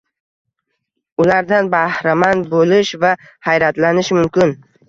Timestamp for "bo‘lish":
2.57-2.95